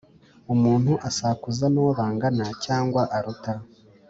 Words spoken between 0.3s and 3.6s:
Umuntu asakuza n’uwo bangana cyangwa aruta